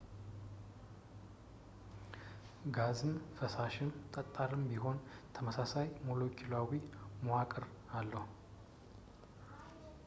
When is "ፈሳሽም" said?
3.37-3.89